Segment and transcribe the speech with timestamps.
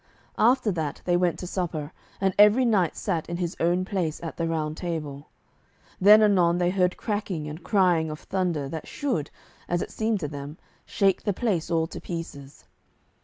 [0.39, 4.35] After that they went to supper, and every knight sat in his own place at
[4.35, 5.27] the Round Table.
[5.99, 9.29] Then anon they heard cracking and crying of thunder that should,
[9.69, 12.65] as it seemed to them, shake the place all to pieces.